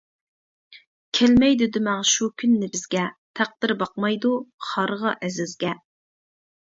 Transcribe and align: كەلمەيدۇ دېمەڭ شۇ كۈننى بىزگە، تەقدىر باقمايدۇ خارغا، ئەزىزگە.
كەلمەيدۇ 1.17 1.67
دېمەڭ 1.75 2.01
شۇ 2.13 2.29
كۈننى 2.43 2.71
بىزگە، 2.77 3.05
تەقدىر 3.41 3.75
باقمايدۇ 3.83 4.35
خارغا، 4.71 5.13
ئەزىزگە. 5.21 5.75